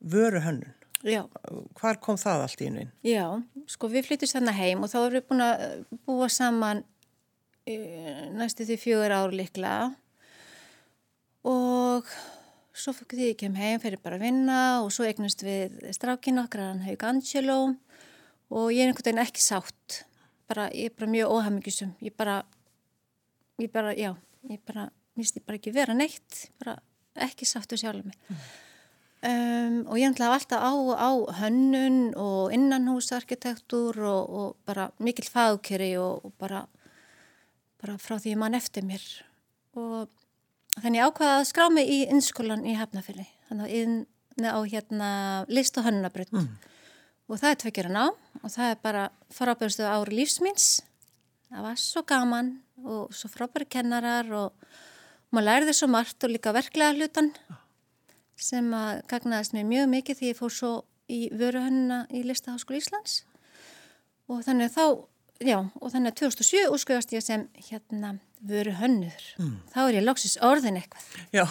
[0.01, 1.29] vöru hönnun, Já.
[1.81, 2.91] hvar kom það allt í einu?
[3.03, 6.85] Já, sko við flyttist þarna heim og þá erum við búin að búa saman
[7.67, 9.95] næstu því fjögur ár liklega
[11.47, 12.11] og
[12.77, 16.43] svo fyrir því ég kem heim, fyrir bara að vinna og svo eignast við strákinn
[16.43, 17.59] okkar, hann Haug Angelo.
[18.53, 20.03] Og ég er einhvern veginn ekki sátt.
[20.47, 22.37] Bara, ég er bara mjög óhafmyggisum ég bara,
[23.59, 24.13] ég bara, já
[24.51, 26.47] ég bara, misti bara ekki vera neitt.
[26.61, 26.77] Bara
[27.27, 28.19] ekki sáttu sjálf mig.
[28.29, 28.47] Mm.
[29.31, 35.95] um, og ég ætlaði alltaf á, á hönnun og innanhúsarkitektur og, og bara mikil fagkeri
[35.99, 36.67] og, og bara
[37.81, 39.03] bara frá því mann eftir mér.
[39.77, 40.09] Og
[40.77, 43.95] Þannig ákvaða að skrá mig í innskólan í Hafnafili, þannig að inn
[44.45, 45.11] á hérna
[45.49, 46.49] list og hönnabrönd mm.
[47.33, 48.03] og það er tvekjur að ná
[48.43, 50.67] og það er bara frábæðustu ári lífsmins,
[51.49, 52.51] það var svo gaman
[52.85, 54.69] og svo frábæri kennarar og
[55.33, 57.33] maður læriði svo margt og líka verklega hlutan
[58.37, 60.73] sem að gagnaðist mér mjög mikið því ég fór svo
[61.09, 63.23] í vöruhönna í Listaháskóli Íslands.
[64.29, 65.07] Og þannig þá,
[65.43, 69.55] já, og þannig að 2007 úrskjöfast ég sem hérna vöru hönnur, mm.
[69.73, 71.07] þá er ég loksis orðin eitthvað.
[71.35, 71.45] Já,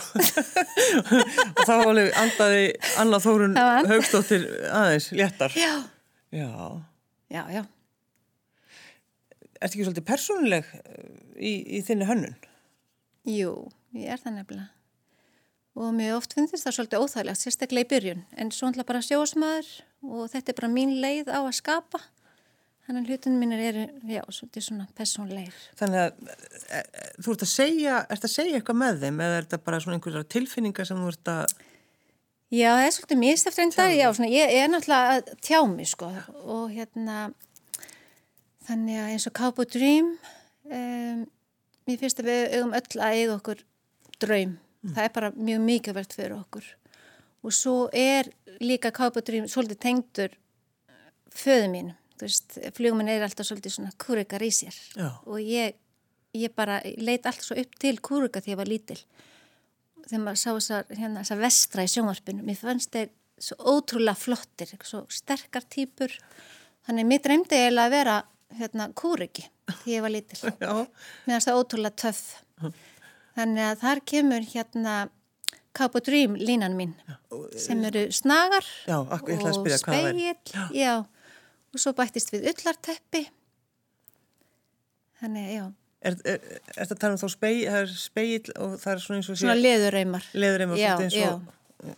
[1.58, 2.66] og þá alveg andaði
[3.02, 3.58] Anna Þórun.
[3.90, 5.56] Haugstóttir aðeins léttar.
[5.58, 5.74] Já.
[6.36, 6.52] Já.
[7.32, 7.64] Já, já.
[9.56, 10.72] Er þetta ekki svolítið persónuleg
[11.40, 12.36] í, í þinni hönnun?
[13.26, 13.54] Jú,
[13.98, 14.72] ég er það nefnilega.
[15.76, 19.72] Og mjög oft finnst það svolítið óþægilegt, sérstaklega í byrjun, en svo ætla bara sjósmaður
[20.06, 22.00] og þetta er bara mín leið á að skapa.
[22.86, 25.54] Þannig að hlutunum mínir eru, já, svolítið svona personleir.
[25.80, 29.40] Þannig að e, e, þú ert að segja, ert að segja eitthvað með þeim eða
[29.40, 31.56] er þetta bara svona einhverja tilfinningar sem þú ert að...
[32.54, 35.60] Já, það er svolítið mist eftir einn dag, já, svona, ég er náttúrulega að tjá
[35.72, 36.12] mig, sko,
[36.46, 37.18] og hérna,
[38.70, 40.14] þannig að eins og Cowboy Dream,
[40.70, 41.26] um,
[41.90, 43.66] mér finnst að við eigum öll að eiga okkur
[44.22, 44.56] draum.
[44.86, 46.66] Það er bara mjög mikilvægt fyrir okkur.
[47.46, 48.30] Og svo er
[48.62, 50.36] líka kápadrým svolítið tengdur
[51.34, 51.94] föðu mín.
[52.16, 54.76] Þú veist, fluguminn er alltaf svolítið svona kúrikar í sér.
[54.96, 55.10] Já.
[55.28, 55.76] Og ég,
[56.38, 59.00] ég bara leit alltaf svo upp til kúrika þegar ég var lítil.
[60.06, 62.46] Þegar maður sá þessar, hérna, þessar vestra í sjónvarpinu.
[62.46, 66.14] Mér fannst þeir svo ótrúlega flottir, svo sterkar týpur.
[66.88, 68.16] Þannig mér dreymdi eiginlega að vera
[68.60, 70.40] hérna, kúriki þegar ég var lítil.
[70.64, 70.74] Já,
[71.26, 72.24] Mér finnst það ótrúlega töff.
[73.36, 74.96] Þannig að þar kemur hérna
[75.76, 76.94] Cup of Dream línan mín
[77.60, 80.38] sem eru snagar Já, að og spegill.
[80.72, 81.04] Já.
[81.76, 83.26] Og svo bættist við ullarteppi.
[85.22, 85.66] Þannig, já,
[86.06, 86.42] er, er,
[86.76, 89.30] er þetta að tala um þá spegi, það er spegill og það er svona eins
[89.32, 90.28] og svona leðurreymar.
[90.36, 91.96] leður einhver Já, eins og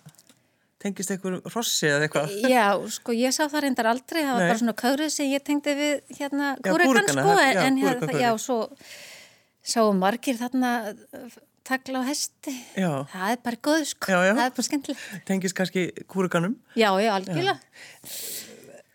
[0.83, 2.37] tengist einhver rossi eða eitthvað.
[2.51, 4.49] Já, sko, ég sá það reyndar aldrei, það var Nei.
[4.51, 8.21] bara svona kaurið sem ég tengdi við hérna Já, kúrekana, sko, já, en hérna, kúrekan,
[8.21, 8.59] já, svo
[9.67, 11.37] sáum margir þarna uh,
[11.67, 12.53] tagla á hesti.
[12.77, 12.91] Já.
[13.11, 14.33] Það er bara góð, sko, Já, já.
[14.37, 15.07] það er bara skemmtilegt.
[15.27, 16.55] Tengist kannski kúrikanum.
[16.77, 17.57] Já, já, algjörlega.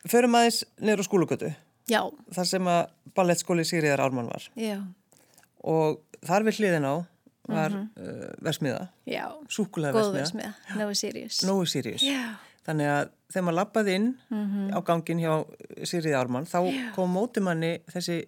[0.09, 1.53] Förum aðeins á skólugötu,
[1.91, 2.03] Já,
[2.35, 2.83] þar sem að
[3.15, 4.49] ballettskóli Sigriðar Ármann var.
[4.57, 4.79] já,
[5.63, 6.95] Og þar við hliðin á
[7.47, 8.23] var mm -hmm.
[8.23, 11.43] uh, versmiða, já, súkulega góð versmiða, versmiða, no serious.
[11.43, 12.03] Nói Sirius.
[12.03, 14.09] Já, Þannig að þegar maður lappaði inn
[14.71, 15.33] á gangin hjá
[15.83, 16.59] Sigriði Ármann, þá
[16.95, 18.19] kom mótimanni þessi,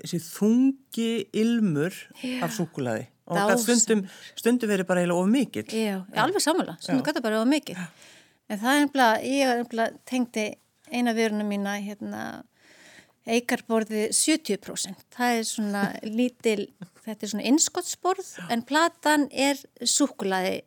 [0.00, 2.42] þessi þungi ilmur Já.
[2.42, 3.06] af súkulaði.
[3.32, 4.02] Og stundum,
[4.34, 5.68] stundum verið bara eiginlega of mikill.
[5.70, 7.78] já, alveg samanlega, svona gæta bara á mikið.
[8.52, 10.46] En það er nefnilega, ég er nefnilega tengdi
[10.92, 12.22] eina vörunum mína, hérna,
[13.24, 15.06] eikarborði 70%.
[15.14, 16.66] Það er svona lítil,
[17.06, 20.60] þetta er svona innskottsborð, en platan er súkulaði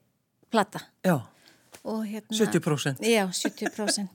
[0.50, 0.82] plata.
[1.06, 1.19] Já,
[1.86, 3.04] Og hérna, 70%.
[3.06, 4.08] Já, 70%.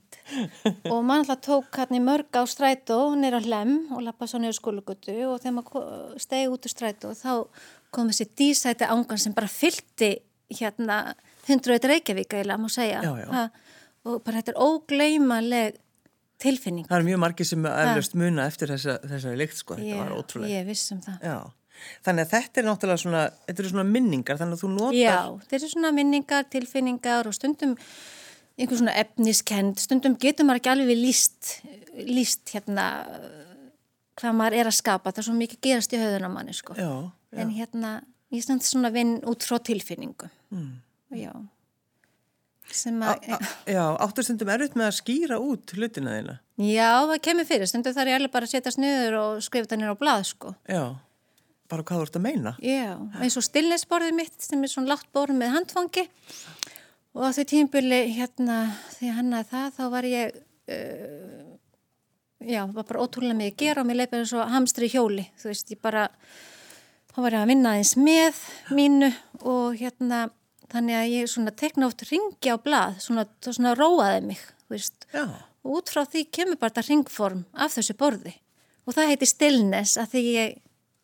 [0.91, 4.57] og mann alltaf tók hann í mörg á strætó, nýra hlem og lappa svo niður
[4.57, 7.31] skólugötu og þegar maður stegi út úr strætó þá
[7.95, 10.11] kom þessi dísæti ángan sem bara fyldi
[10.51, 11.15] hérna
[11.47, 13.01] 101 Reykjavík eiginlega, má segja.
[13.05, 13.29] Já, já.
[13.31, 13.45] Ha,
[14.09, 15.79] og bara þetta er ógleymaleg
[16.41, 16.87] tilfinning.
[16.89, 19.77] Það er mjög margir sem eflaust muna eftir þessa, þessari lykt, sko.
[19.79, 20.53] Þetta var ótrúlega.
[20.55, 21.27] Ég viss um það.
[21.27, 21.37] Já,
[22.07, 24.97] þannig að þetta er náttúrulega svona, þetta eru svona minningar, þannig að þú notar...
[24.97, 27.77] Já, þetta eru svona minningar, tilfinningar og stundum
[28.61, 31.53] einhver svona efniskend, stundum getur maður ekki alveg líst,
[32.09, 32.87] líst hérna
[34.19, 36.75] hvað maður er að skapa, það er svo mikið gerast í höfðunum manni sko.
[36.77, 36.89] Já,
[37.31, 37.41] já.
[37.41, 37.91] En hérna,
[38.33, 40.31] ég stund svona vinn út frá tilfinningum.
[40.53, 40.71] Mm.
[41.11, 41.33] Já.
[42.71, 43.25] Að,
[43.67, 46.35] já, áttu stundum erfitt með að skýra út hlutina þína.
[46.63, 49.81] já, það kemur fyrir, stundum þarf ég alveg bara að setjast niður og skrifa það
[49.81, 50.53] niður á blað sko.
[50.71, 50.83] Já,
[51.73, 52.53] bara hvað þú ert að meina.
[52.63, 56.05] Já, eins og stillnesborðið mitt sem er svona látt borð með handfangi
[57.11, 58.61] og á því tímbili hérna
[58.95, 60.39] því hann að það þá var ég
[60.71, 61.51] uh,
[62.39, 65.51] já, var bara ótrúlega mikið að gera og mér leipið eins og hamstri hjóli, þú
[65.51, 66.07] veist, ég bara
[67.11, 69.11] þá var ég að vinna eins með mínu
[69.43, 70.29] og hérna
[70.71, 75.25] þannig að ég svona tekna oft ringi á blað, svona, svona róaði mig, veist, Já,
[75.61, 78.33] og út frá því kemur bara þetta ringform af þessu borði.
[78.87, 80.53] Og það heiti stillness að því ég,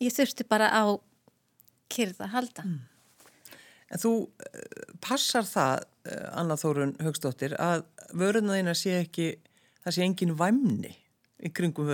[0.07, 0.83] ég þurfti bara á
[1.93, 2.65] kyrða halda.
[3.87, 7.85] en þú uh, passar það, uh, Anna Þórun Högstóttir, að
[8.17, 9.35] vöruna þína sé ekki,
[9.85, 10.95] það sé engin væmni
[11.37, 11.89] í kringum.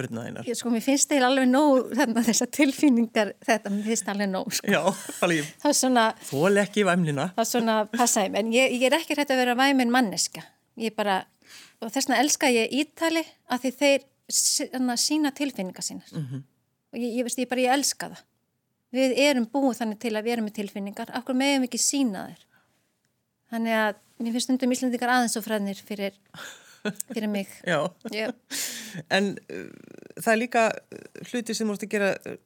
[0.47, 4.53] Ég, sko, mér finnst þeir alveg nóg þarna þessar tilfinningar, þetta, mér finnst alveg nóg,
[4.55, 4.71] sko.
[4.71, 4.81] Já,
[5.25, 7.25] alveg, Það er svona, þól ekki væmnina.
[7.35, 10.45] það er svona, passaði, en ég, ég er ekki hægt að vera væminn manneska.
[10.79, 11.19] Ég bara,
[11.81, 14.07] og þess vegna elska ég ítali að því þeir
[14.39, 16.07] svona, sína tilfinningar sínar.
[16.13, 16.43] -hmm.
[16.93, 18.23] Og ég, ég veist, ég bara, ég elska það.
[18.93, 22.43] Við erum búið þannig til að við erum með tilfinningar, akkur meðum ekki sína þeir.
[23.53, 26.13] Þannig að mér finnst stundum Íslandingar aðeins og fræðnir fyrir,
[27.13, 27.47] fyrir mig.
[27.71, 27.79] Já,
[28.11, 28.29] Já.
[29.09, 29.65] en uh,
[30.19, 32.37] það er líka uh, hluti sem ert að gera, uh,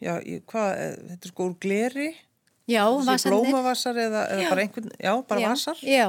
[0.00, 2.08] já, í- hvað, uh, þetta er sko úr gleri,
[2.70, 3.36] Já, vasarnir.
[3.38, 5.80] blómavassar eða, eða bara einhvern, já, bara já, vassar.
[5.82, 6.06] Já,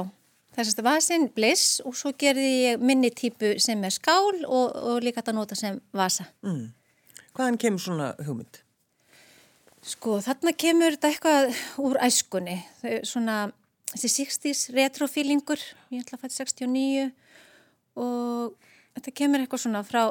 [0.54, 5.00] þess að vasin bliss og svo gerði ég minni típu sem er skál og, og
[5.02, 6.28] líka þetta nota sem vasa.
[6.46, 6.68] Mm.
[7.32, 8.60] Hvaðan kemur svona hugmynd?
[9.82, 12.60] Sko þarna kemur þetta eitthvað úr æskunni,
[13.08, 13.48] svona
[13.92, 15.60] þessi 60s retrofílingur,
[15.92, 17.10] ég ætla að fæta 69
[18.00, 18.56] og
[18.96, 20.02] þetta kemur eitthvað svona frá,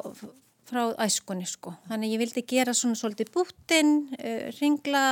[0.70, 1.74] frá æskunni sko.
[1.89, 5.04] Þannig ég vildi gera svona svolítið bútin, uh, ringla,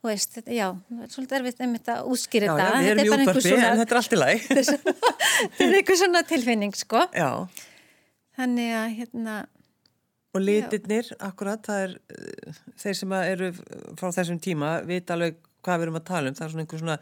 [0.00, 2.68] þú veist, þetta, já, það er svolítið erfitt einmitt að útskýra Já, þetta.
[2.70, 4.46] já, við erum í einhver útvarpi, svona- en þetta er allt í læg.
[4.50, 7.02] þetta er eitthvað svona tilfinning sko.
[7.14, 7.30] Já,
[8.40, 9.32] Þannig að hérna,
[10.30, 13.48] og litirnir, akkurat, það er uh, þeir sem eru
[13.98, 16.36] frá þessum tíma, vita alveg hvað við erum að tala um.
[16.38, 16.96] Það er svona einhver svona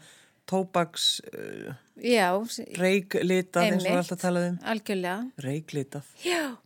[0.49, 2.31] tóbaks uh, já,
[2.79, 4.57] reiklitað, eins og alltaf talað um.
[4.73, 5.45] algjörlega.
[5.45, 6.09] Reiklitað.
[6.25, 6.57] Já.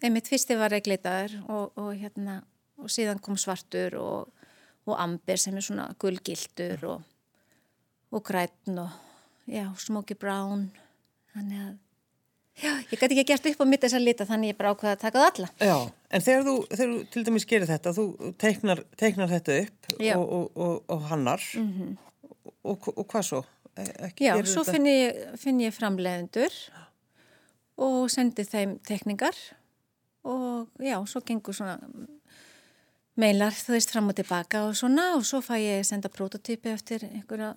[0.00, 2.40] Einmitt fyrsti var reglitaður og, og hérna,
[2.80, 4.48] og síðan kom svartur og,
[4.88, 7.06] og amber sem er svona gulgildur og,
[8.10, 8.90] og græn og
[9.50, 10.68] já, smoky brown
[11.34, 11.72] þannig að
[12.60, 15.02] já, ég gæti ekki gert upp á mitt þessar lita þannig ég bara ákveða að
[15.04, 15.76] taka það alla Já,
[16.10, 18.06] en þegar þú, þegar þú til dæmis gerir þetta þú
[18.40, 21.96] teiknar, teiknar þetta upp og, og, og hannar -hmm.
[22.64, 23.40] Og, og hvað svo?
[23.78, 26.54] E- Ekki Já, svo finn ég, finn ég framleiðendur
[27.80, 29.36] og sendi þeim tekningar
[30.28, 31.78] og já, svo gengur svona
[33.20, 37.06] meilar, þú veist, fram og tilbaka og svona og svo fæ ég senda prototypi eftir
[37.08, 37.54] einhverja,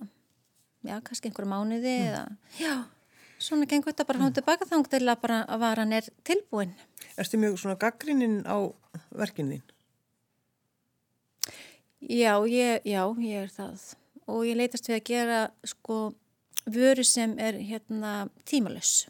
[0.88, 2.24] já, kannski einhverja mánuði eða,
[2.60, 2.74] já,
[3.44, 6.74] svona gengur þetta bara fram og tilbaka þá til að bara að varan er tilbúin.
[7.20, 8.58] Erstu mjög svona gaggrinin á
[9.12, 9.66] verkin þín?
[12.04, 13.94] Já, ég, já, ég er það
[14.28, 16.00] og ég leitast við að gera sko
[16.72, 19.08] vöru sem er hérna tímalöss.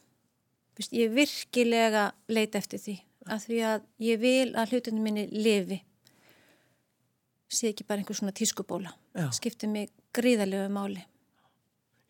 [0.90, 3.00] Ég virkilega leita eftir því
[3.30, 5.80] að því að ég vil að hlutinu minni lifi
[7.54, 9.30] sé ekki bara einhver svona tískubóla Já.
[9.38, 11.04] skiptir mig gríðarlega máli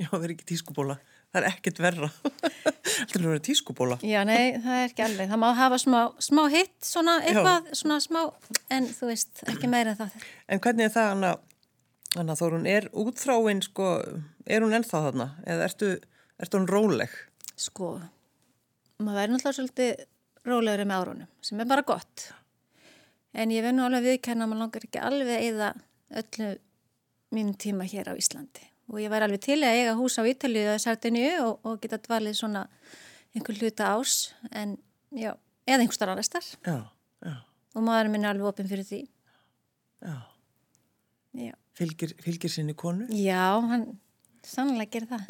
[0.02, 0.96] Já, það er ekki tískubóla.
[1.34, 2.08] Það er ekkert verra.
[2.84, 3.98] Þetta er vera tískubóla.
[4.06, 8.00] Já, nei, það er ekki alveg það má hafa smá, smá hitt, svona eitthvað svona
[8.04, 8.20] smá,
[8.74, 11.32] en þú veist ekki meira en það En hvernig er það hana,
[12.18, 13.88] hana Þórun, er útþráin sko,
[14.46, 15.28] er hún ennþá þarna?
[15.50, 15.92] Eða ertu,
[16.42, 17.14] ertu hún róleg?
[17.60, 17.96] Sko,
[19.02, 20.04] maður verður náttúrulega svolítið
[20.48, 22.28] rólegri með árunum, sem er bara gott.
[23.34, 25.70] En ég verð nú alveg viðkenna að maður langar ekki alveg að eyða
[26.22, 26.50] öllu
[27.34, 28.68] mínum tíma hér á Íslandi.
[28.92, 31.98] Og ég væri alveg til að eiga hús á Ítalíu eða Sardiníu og, og geta
[32.04, 32.66] dvalið svona
[33.34, 34.76] einhver hluta ás, en
[35.16, 35.32] já,
[35.66, 36.52] eða einhver starf annars þar.
[36.68, 36.78] Já,
[37.26, 37.36] já,
[37.74, 39.02] Og maðurinn minn er alveg opinn fyrir því.
[40.04, 40.14] já.
[41.74, 43.08] Fylgir, fylgir sinni konu?
[43.10, 43.88] já hann
[44.46, 45.30] sannlega gerir það.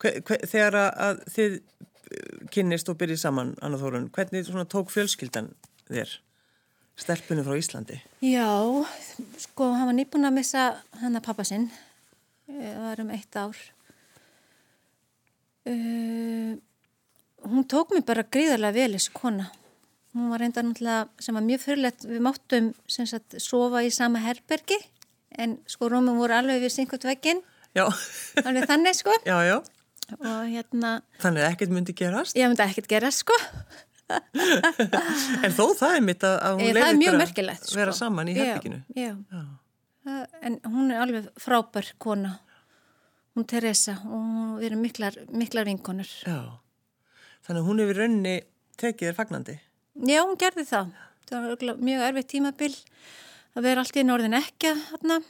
[0.00, 4.92] Hver, hver, þegar að, að þið uh, kynnist og byrjið saman, Anna Þórun, hvernig tók
[4.94, 5.50] fjölskyldan
[5.90, 6.14] þér?
[6.94, 7.98] Stelpunni frá Íslandi?
[8.22, 8.46] Já,
[9.42, 10.64] sko, hann var nýbúin að missa
[11.00, 11.66] hann að pappa sinn.
[12.46, 13.62] Eh, Það var um eitt ár.
[15.64, 16.54] Uh,
[17.48, 19.48] hún tók mér bara gríðarlega vel þessi kona.
[20.14, 22.06] Hún var reynda náttúrulega sem var mjög fyrirlegt.
[22.06, 24.78] Við máttum sem sagt sofa í sama herbergi
[25.38, 27.40] en sko rúmum voru alveg við synkot veggin.
[28.44, 29.14] Alveg þannig sko.
[29.26, 29.56] já, já.
[30.20, 32.36] Og hérna, Þannig að ekkert myndi gerast.
[32.36, 33.32] ég myndi ekkert gera sko.
[34.12, 36.60] En þó það er mitt að, hún
[37.00, 37.76] mjög ykkur að sko.
[37.78, 38.82] vera saman í herbygginu.
[38.98, 39.14] Já,
[40.44, 42.34] En hún er alveg frábær kona.
[43.34, 46.10] Hún Teresa og við erum miklar, miklar vinkonur.
[46.28, 46.60] Já.
[47.46, 48.34] Þannig að hún hefur raunni
[48.76, 49.54] tekið þér fagnandi.
[50.04, 50.92] Já, hún gerði það.
[51.30, 52.74] Það var mjög erfitt tímabil
[53.54, 55.20] að vera allt í norðin ekki þarna.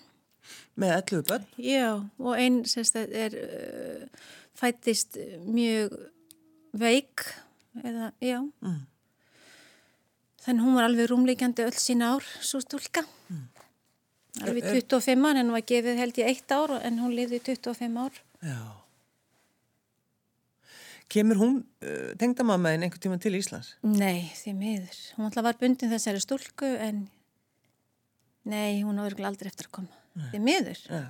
[0.80, 1.46] Með 11 börn.
[1.62, 4.26] Já, og einn semst er uh,
[4.58, 5.94] fættist mjög
[6.74, 7.24] veik
[7.80, 8.40] eða, já.
[8.64, 8.82] Mm.
[10.44, 13.04] Þannig hún var alveg rúmleikandi öll sína ár, svo stúlka.
[13.32, 13.44] Mm.
[14.44, 17.44] Alveg 25 ár, en hún var gefið held ég eitt ár en hún lifði í
[17.46, 18.18] 25 ár.
[18.44, 18.58] Já.
[21.14, 23.74] Kemur hún uh, tengdamammaðin einhvern tíma til Íslands?
[23.86, 25.00] Nei, því miður.
[25.14, 27.04] Hún alltaf var bundin þessari stúlku en
[28.48, 30.00] nei, hún á örgulega aldrei eftir að koma.
[30.30, 30.80] Því miður.
[30.86, 31.04] Já.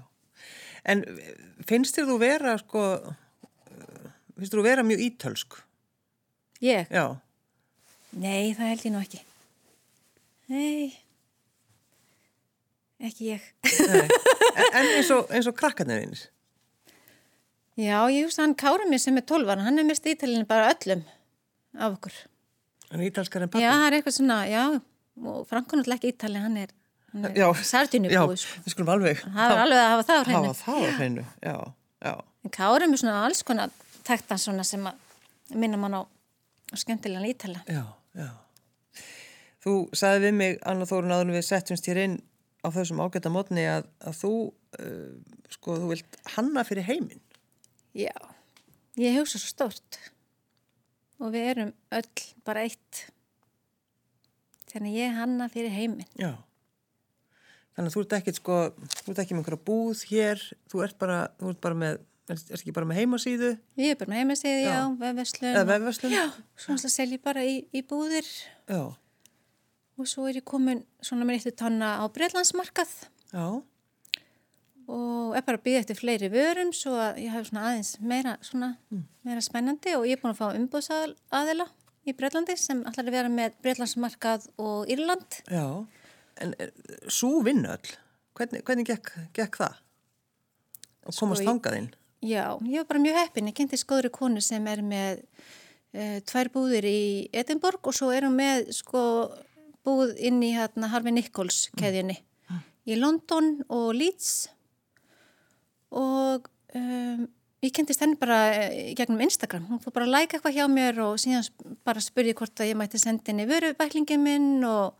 [0.88, 1.20] En uh,
[1.68, 5.58] finnst þér þú vera, sko, uh, finnst þú vera mjög ítölsk?
[6.64, 6.90] Ég?
[6.92, 7.06] Já.
[8.14, 9.22] Nei, það held ég nú ekki.
[10.52, 10.92] Nei,
[13.02, 13.50] ekki ég.
[13.88, 14.06] Nei.
[14.54, 16.20] En, eins og, eins og krakkarnir einir?
[17.74, 20.68] Já, ég hugsa hann Kára mér sem er 12 ára, hann er mest ítalinn bara
[20.70, 21.02] öllum
[21.74, 22.14] af okkur.
[22.92, 23.64] Hann er ítalskar en pappi?
[23.64, 24.62] Já, það er eitthvað svona, já,
[25.26, 26.74] og Franko náttúrulega ekki er, hann er
[27.14, 28.20] Já.
[28.26, 28.60] búið, sko.
[28.64, 30.48] við skulum alveg Það er alveg að hafa það á hreinu.
[30.48, 31.24] hafa það á hreinu.
[31.44, 31.56] Já,
[32.08, 32.14] já.
[32.44, 33.74] En Kára mér svona alls konar
[34.04, 37.62] tektan svona sem að minna mann á, á skemmtilegan ítala.
[37.70, 37.84] Já,
[38.18, 38.30] já.
[39.64, 42.16] Þú sagði við mig, Anna Þórun, en við settumst hér inn
[42.64, 44.32] á þessum ágæta mótni að, að þú,
[44.80, 47.22] uh, sko, þú vilt hanna fyrir heiminn.
[47.96, 48.12] Já,
[49.00, 50.00] ég hugsa svo stórt
[51.22, 53.06] og við erum öll bara eitt.
[54.72, 56.08] Þannig ég hanna fyrir heiminn.
[56.18, 56.34] Já.
[57.74, 58.56] Þannig að þú ert ekki, sko,
[59.02, 61.96] þú ert ekki með einhverja búð hér, þú ert bara, þú ert bara með,
[62.30, 63.48] ert ekki bara með heimasíðu
[63.82, 64.82] Ég er bara með heimasíði, já, Já.
[65.00, 65.48] vefverslun.
[65.50, 66.14] eða vefverslun?
[66.14, 68.28] Já, svo náttúrulega sel ég bara í, í búðir
[68.70, 68.82] Já.
[69.98, 72.94] og svo er ég komin svona með eittu tonna á Breitlandsmarkað
[73.34, 73.46] Já.
[74.86, 78.36] og er bara að byggja eftir fleiri vörum svo að ég hef svona aðeins meira,
[78.44, 78.70] svona,
[79.26, 81.66] meira spennandi og ég er búin að fá umbúðsaðila
[82.04, 85.38] í Breitlandi sem ætlar að vera með Breitlandsmarkað og Írland.
[85.48, 85.64] Já.
[86.42, 86.54] En
[87.06, 87.92] svo vinna öll,
[88.34, 89.76] hvernig, hvernig gekk, gekk það?
[91.04, 91.90] Og komast Sko, ég- þangað inn?
[92.24, 93.48] Já, ég var bara mjög heppin.
[93.50, 95.20] Ég kynnti skóðri konu sem er með
[95.94, 97.00] uh, tvær búðir í
[97.32, 99.02] Edinborg og svo er hún með sko
[99.84, 102.60] búið inn í hérna Harvey Nichols keðjunni mm.
[102.88, 104.48] í London og Leeds
[105.94, 107.26] og um,
[107.64, 111.00] ég kentist henni bara eh, gegnum Instagram, hún fór bara að læka eitthvað hjá mér
[111.04, 111.46] og síðan
[111.86, 114.96] bara spurði hvort að ég mætti sendi henni vörubæklingin minn og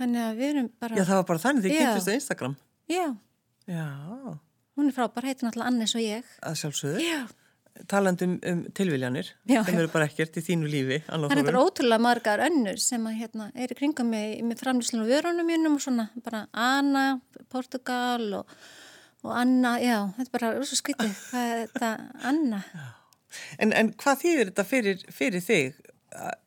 [0.00, 2.54] þannig að við erum bara Já það var bara þannig því kynntist á Instagram.
[2.92, 3.06] Já.
[3.66, 3.88] Já.
[4.76, 6.30] Hún er frábær, heitir náttúrulega Annes og ég.
[6.44, 7.02] Að sjálfsögðu.
[7.06, 7.20] Já.
[7.90, 9.58] Talandum um tilviljanir Já.
[9.66, 13.18] sem eru bara ekkert í þínu lífi Það er bara ótrúlega margar önnur sem að,
[13.20, 17.18] hérna, er í kringum með, með framlýslinu og vörunum mínum og svona bara Anna,
[17.52, 18.54] Portugal og
[19.26, 21.90] og Anna, já, þetta er bara rosa skvítið, hvað er þetta
[22.30, 22.60] Anna?
[23.58, 25.80] En, en hvað þýðir þetta fyrir, fyrir þig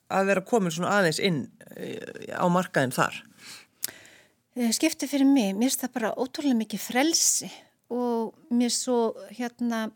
[0.10, 1.42] að vera komin svona aðeins inn
[1.76, 3.20] eh, á markaðin þar?
[4.58, 7.50] Eh, skiptið fyrir mig, mér finnst það bara ótrúlega mikið frelsi
[7.94, 9.90] og mér svo hérna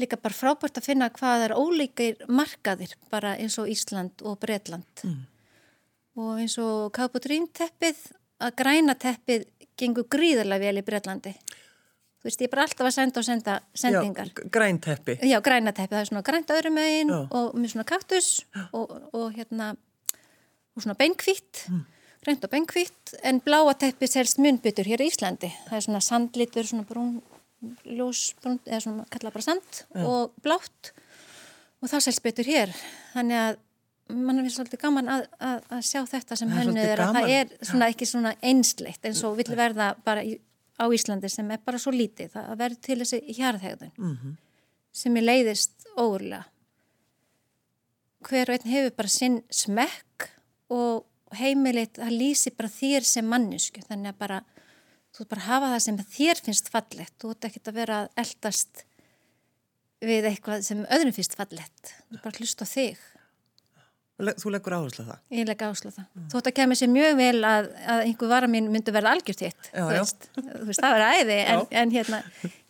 [0.00, 5.04] líka bara frábært að finna hvað er ólíkir markaðir bara eins og Ísland og Breitland
[5.04, 5.18] mm.
[6.18, 8.00] og eins og Kápudrín teppið
[8.42, 9.44] að græna teppið
[9.78, 11.34] gengur gríðarlega vel í Breitlandi
[12.22, 14.28] Þú veist, ég er bara alltaf að senda og senda sendingar.
[14.30, 15.14] Já, grænteppi.
[15.26, 15.90] Já, grænateppi.
[15.90, 18.28] Það er svona grænt öðrum megin og með svona kaktus
[18.70, 19.72] og, og hérna,
[20.70, 21.80] og svona beinkvitt, mm.
[22.22, 25.50] Grænt og beinkvitt, en bláa teppi selst munbyttur hér í Íslandi.
[25.66, 27.16] Það er svona sandlitur, svona brún,
[27.86, 30.06] ljósbrún, eða svona kalla bara sand Já.
[30.06, 30.92] og blátt
[31.82, 32.74] og það selst byttur hér.
[33.12, 33.60] Þannig að
[34.12, 37.52] mann er svolítið gaman að, að, að sjá þetta sem hennu er að það er
[37.64, 40.34] svona ekki svona einsleitt eins og vill verða bara í
[40.80, 44.34] á Íslandi sem er bara svo lítið það verður til þessi hjarðhegðun mm -hmm.
[44.92, 46.44] sem er leiðist óurlega
[48.22, 50.28] hver og einn hefur bara sinn smekk
[50.70, 51.04] og
[51.38, 54.40] heimilið það lýsi bara þér sem mannisku þannig að bara
[55.12, 58.84] þú bara hafa það sem þér finnst fallett þú ert ekkert að vera eldast
[60.02, 63.02] við eitthvað sem öðrum finnst fallett þú bara hlust á þig
[64.22, 65.20] Þú leggur áherslu það?
[65.34, 66.04] Ég legg áherslu það.
[66.14, 66.26] Mm.
[66.30, 69.70] Þótt að kemur sér mjög vel að, að einhver vara mín myndi verða algjört hitt.
[69.72, 69.86] Þú
[70.36, 72.20] þú veist, það verða æði en, en hérna,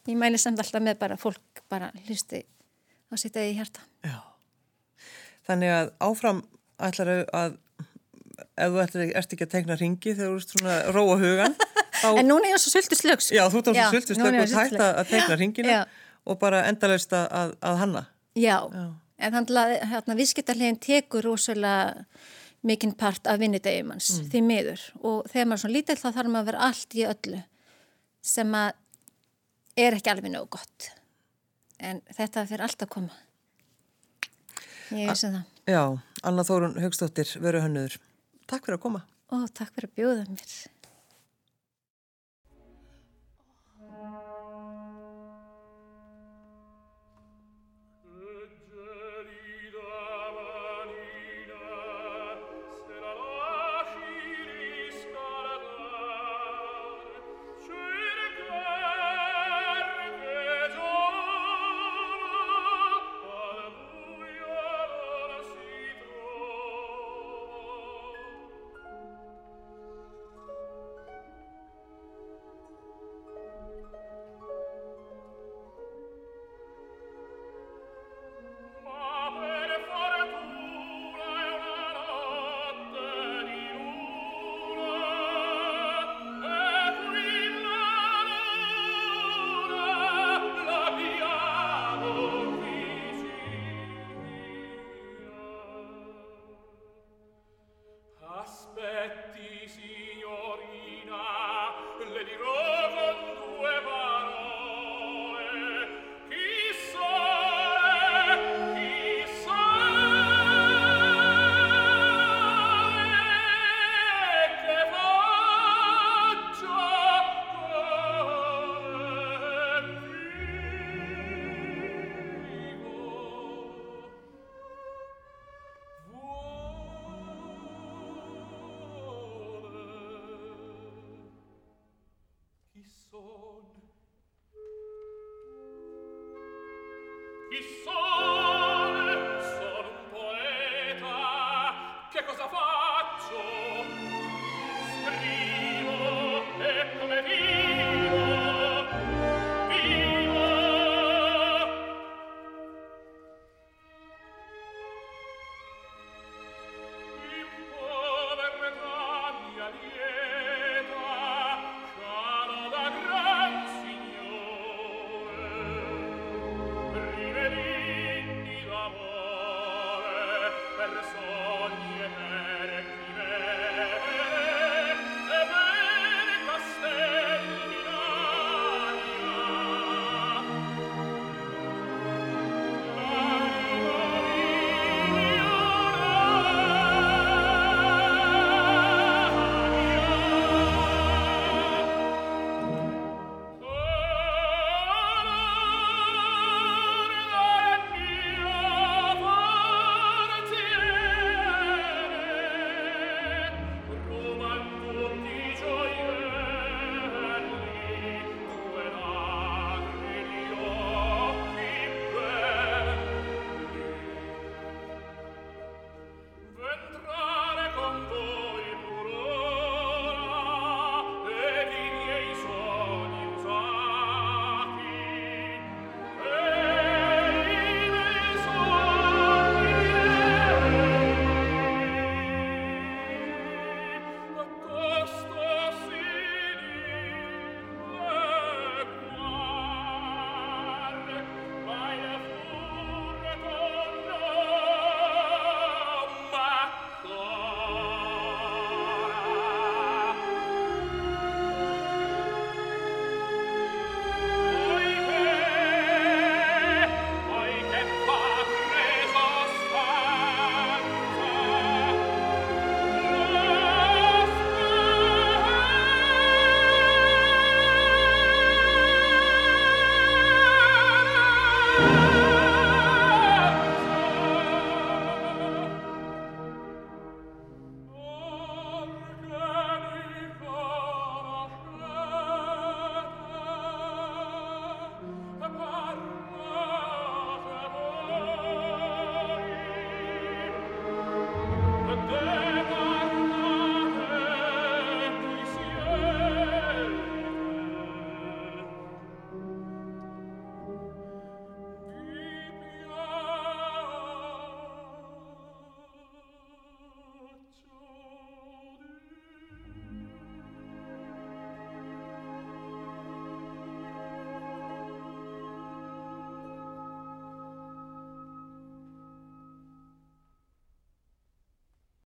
[0.08, 3.84] ég mæli samt alltaf með bara fólk bara hlusti á sitt eða í hjarta.
[4.06, 4.16] Já.
[5.50, 6.40] Þannig að áfram
[6.88, 7.58] ætlar að
[8.38, 11.56] ef þú ætlar, ert ekki að tegna ringi þegar þú ert svona róa hugan.
[12.02, 12.08] Þá...
[12.18, 13.30] En núna er ég svo sultu slögs.
[13.34, 15.78] Já, þú ert á svo sultu slögs og tætt að tegna ringina
[16.26, 18.04] og bara endalaust að, að hanna.
[18.38, 18.58] Já.
[18.72, 18.86] Já.
[19.22, 22.04] En þannig að hérna, viðskiptarlegin tekur rosalega
[22.62, 24.28] mikinn part af vinnudegjumans mm.
[24.30, 27.04] því miður og þegar maður er svona lítill þá þarf maður að vera allt í
[27.10, 27.40] öllu
[28.32, 28.70] sem að
[29.82, 30.88] er ekki alveg nógu gott
[31.82, 33.18] en þetta fyrir allt að koma
[34.94, 35.82] ég um það Já,
[36.26, 37.98] Anna Þórun Högstóttir veru hönnuður,
[38.52, 39.02] takk fyrir að koma.
[39.32, 40.56] Og takk fyrir að bjóða mér